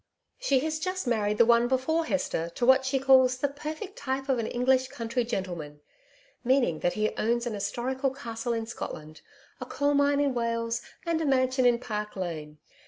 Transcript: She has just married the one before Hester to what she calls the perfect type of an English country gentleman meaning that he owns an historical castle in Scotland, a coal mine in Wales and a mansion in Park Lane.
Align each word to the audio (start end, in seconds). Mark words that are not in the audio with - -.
She 0.39 0.61
has 0.61 0.79
just 0.79 1.05
married 1.05 1.37
the 1.37 1.45
one 1.45 1.67
before 1.67 2.05
Hester 2.05 2.49
to 2.55 2.65
what 2.65 2.85
she 2.85 2.97
calls 2.97 3.37
the 3.37 3.47
perfect 3.47 3.97
type 3.97 4.29
of 4.29 4.39
an 4.39 4.47
English 4.47 4.87
country 4.87 5.23
gentleman 5.23 5.79
meaning 6.43 6.79
that 6.79 6.93
he 6.93 7.15
owns 7.17 7.45
an 7.45 7.53
historical 7.53 8.09
castle 8.09 8.51
in 8.53 8.65
Scotland, 8.65 9.21
a 9.59 9.65
coal 9.67 9.93
mine 9.93 10.19
in 10.19 10.33
Wales 10.33 10.81
and 11.05 11.21
a 11.21 11.25
mansion 11.27 11.67
in 11.67 11.77
Park 11.77 12.15
Lane. 12.15 12.57